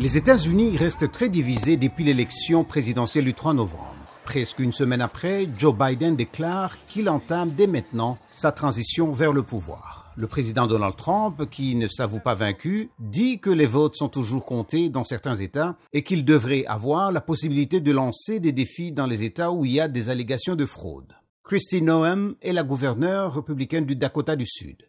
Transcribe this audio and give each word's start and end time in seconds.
Les 0.00 0.16
États-Unis 0.16 0.76
restent 0.76 1.10
très 1.10 1.28
divisés 1.28 1.76
depuis 1.76 2.04
l'élection 2.04 2.62
présidentielle 2.62 3.24
du 3.24 3.34
3 3.34 3.52
novembre. 3.52 3.96
Presque 4.22 4.60
une 4.60 4.70
semaine 4.70 5.00
après, 5.00 5.48
Joe 5.58 5.74
Biden 5.74 6.14
déclare 6.14 6.76
qu'il 6.86 7.08
entame 7.08 7.50
dès 7.50 7.66
maintenant 7.66 8.16
sa 8.30 8.52
transition 8.52 9.10
vers 9.10 9.32
le 9.32 9.42
pouvoir. 9.42 10.12
Le 10.14 10.28
président 10.28 10.68
Donald 10.68 10.94
Trump, 10.96 11.50
qui 11.50 11.74
ne 11.74 11.88
s'avoue 11.88 12.20
pas 12.20 12.36
vaincu, 12.36 12.90
dit 13.00 13.40
que 13.40 13.50
les 13.50 13.66
votes 13.66 13.96
sont 13.96 14.08
toujours 14.08 14.44
comptés 14.44 14.88
dans 14.88 15.02
certains 15.02 15.34
États 15.34 15.76
et 15.92 16.04
qu'il 16.04 16.24
devrait 16.24 16.64
avoir 16.66 17.10
la 17.10 17.20
possibilité 17.20 17.80
de 17.80 17.90
lancer 17.90 18.38
des 18.38 18.52
défis 18.52 18.92
dans 18.92 19.06
les 19.06 19.24
États 19.24 19.50
où 19.50 19.64
il 19.64 19.72
y 19.72 19.80
a 19.80 19.88
des 19.88 20.10
allégations 20.10 20.54
de 20.54 20.64
fraude. 20.64 21.12
Christy 21.42 21.82
Noem 21.82 22.36
est 22.40 22.52
la 22.52 22.62
gouverneure 22.62 23.34
républicaine 23.34 23.84
du 23.84 23.96
Dakota 23.96 24.36
du 24.36 24.46
Sud. 24.46 24.87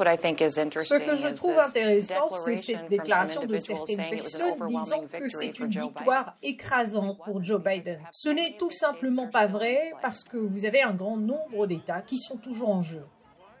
Ce 0.00 0.98
que 0.98 1.16
je 1.16 1.34
trouve 1.34 1.58
intéressant, 1.58 2.30
c'est 2.30 2.56
cette 2.56 2.88
déclaration 2.88 3.44
de 3.44 3.56
certaines 3.56 4.08
personnes 4.10 4.54
disant 4.66 5.04
que 5.12 5.28
c'est 5.28 5.58
une 5.58 5.68
victoire 5.68 6.36
écrasante 6.42 7.18
pour 7.24 7.42
Joe 7.42 7.62
Biden. 7.62 7.98
Ce 8.10 8.30
n'est 8.30 8.56
tout 8.58 8.70
simplement 8.70 9.28
pas 9.28 9.46
vrai 9.46 9.92
parce 10.00 10.24
que 10.24 10.38
vous 10.38 10.64
avez 10.64 10.82
un 10.82 10.94
grand 10.94 11.16
nombre 11.16 11.66
d'États 11.66 12.00
qui 12.00 12.18
sont 12.18 12.36
toujours 12.36 12.70
en 12.70 12.82
jeu. 12.82 13.02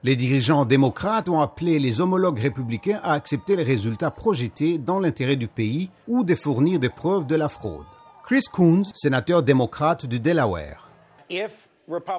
Les 0.02 0.16
dirigeants 0.16 0.64
démocrates 0.64 1.28
ont 1.28 1.40
appelé 1.40 1.78
les 1.78 2.00
homologues 2.00 2.38
républicains 2.38 3.00
à 3.02 3.12
accepter 3.12 3.54
les 3.54 3.62
résultats 3.62 4.10
projetés 4.10 4.78
dans 4.78 4.98
l'intérêt 4.98 5.36
du 5.36 5.46
pays 5.46 5.90
ou 6.08 6.24
de 6.24 6.34
fournir 6.34 6.80
des 6.80 6.88
preuves 6.88 7.26
de 7.26 7.36
la 7.36 7.50
fraude. 7.50 7.84
Chris 8.24 8.44
Coons, 8.50 8.84
sénateur 8.94 9.42
démocrate 9.42 10.06
du 10.06 10.18
Delaware. 10.18 10.88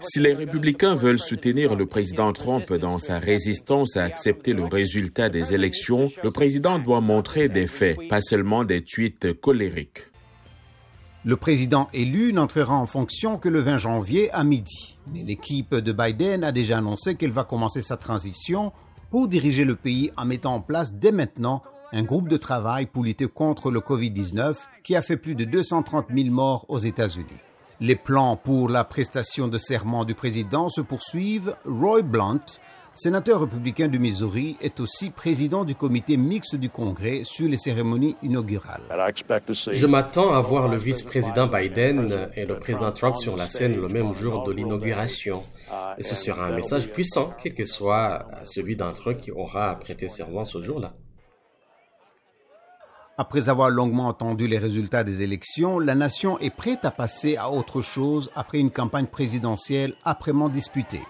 Si 0.02 0.20
les 0.20 0.34
républicains 0.34 0.96
veulent 0.96 1.20
soutenir 1.20 1.76
le 1.76 1.86
président 1.86 2.34
Trump 2.34 2.74
dans 2.74 3.00
sa 3.00 3.20
résistance 3.20 3.96
à 3.96 4.04
accepter 4.04 4.54
le 4.54 4.66
résultat 4.66 5.30
des 5.30 5.54
élections, 5.54 6.10
le 6.24 6.32
président 6.32 6.80
doit 6.80 7.02
montrer 7.02 7.48
des 7.48 7.68
faits, 7.68 7.98
pas 8.10 8.22
seulement 8.22 8.64
des 8.64 8.82
tweets 8.82 9.40
colériques. 9.40 10.12
Le 11.24 11.38
président 11.38 11.88
élu 11.94 12.34
n'entrera 12.34 12.76
en 12.76 12.88
fonction 12.88 13.38
que 13.38 13.48
le 13.48 13.60
20 13.60 13.78
janvier 13.78 14.32
à 14.32 14.44
midi. 14.44 14.98
Mais 15.14 15.22
l'équipe 15.22 15.76
de 15.76 15.92
Biden 15.92 16.44
a 16.44 16.52
déjà 16.52 16.80
annoncé 16.80 17.16
qu'elle 17.16 17.32
va 17.32 17.44
commencer 17.44 17.82
sa 17.82 17.96
transition 17.96 18.72
pour 19.12 19.28
diriger 19.28 19.64
le 19.64 19.76
pays 19.76 20.12
en 20.18 20.26
mettant 20.26 20.56
en 20.56 20.62
place 20.62 20.94
dès 20.94 21.12
maintenant 21.12 21.62
un 21.94 22.04
groupe 22.04 22.28
de 22.28 22.38
travail 22.38 22.88
pour 22.88 23.04
lutter 23.04 23.28
contre 23.28 23.70
le 23.70 23.82
Covid-19 23.82 24.56
qui 24.84 24.96
a 24.96 25.02
fait 25.02 25.18
plus 25.18 25.36
de 25.36 25.46
230 25.46 26.08
000 26.14 26.30
morts 26.30 26.66
aux 26.70 26.80
États-Unis. 26.80 27.51
Les 27.84 27.96
plans 27.96 28.38
pour 28.38 28.70
la 28.70 28.84
prestation 28.84 29.48
de 29.48 29.58
serment 29.58 30.06
du 30.06 30.14
président 30.14 30.70
se 30.70 30.82
poursuivent. 30.82 31.56
Roy 31.66 32.04
Blunt, 32.04 32.46
sénateur 32.94 33.42
républicain 33.42 33.88
du 33.88 33.98
Missouri, 33.98 34.56
est 34.62 34.80
aussi 34.80 35.10
président 35.10 35.66
du 35.66 35.74
comité 35.74 36.16
mixte 36.16 36.58
du 36.58 36.70
Congrès 36.70 37.22
sur 37.24 37.50
les 37.50 37.58
cérémonies 37.58 38.16
inaugurales. 38.22 38.84
Je 38.88 39.86
m'attends 39.88 40.32
à 40.32 40.42
voir 40.42 40.68
le 40.68 40.78
vice-président 40.78 41.48
Biden 41.48 42.30
et 42.36 42.46
le 42.46 42.60
président 42.60 42.92
Trump 42.92 43.16
sur 43.18 43.36
la 43.36 43.46
scène 43.46 43.82
le 43.82 43.88
même 43.88 44.14
jour 44.14 44.44
de 44.44 44.52
l'inauguration. 44.52 45.42
Et 45.98 46.04
ce 46.04 46.14
sera 46.14 46.46
un 46.46 46.56
message 46.56 46.92
puissant, 46.92 47.34
quel 47.42 47.56
que 47.56 47.66
soit 47.66 48.28
celui 48.44 48.76
d'entre 48.76 49.10
eux 49.10 49.16
qui 49.16 49.32
aura 49.32 49.80
prêté 49.80 50.08
serment 50.08 50.46
ce 50.46 50.62
jour-là. 50.62 50.94
Après 53.18 53.50
avoir 53.50 53.70
longuement 53.70 54.08
entendu 54.08 54.48
les 54.48 54.58
résultats 54.58 55.04
des 55.04 55.22
élections, 55.22 55.80
la 55.80 55.96
nation 55.96 56.40
est 56.40 56.50
prête 56.50 56.86
à 56.86 56.92
passer 56.92 57.36
à 57.36 57.52
autre 57.52 57.82
chose 57.82 58.32
après 58.36 58.60
une 58.60 58.72
campagne 58.72 59.08
présidentielle 59.08 59.94
âprement 60.06 60.50
disputée. 60.50 61.02